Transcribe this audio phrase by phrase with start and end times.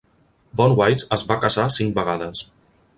[0.61, 2.47] Bonewits es va casar cinc vegades.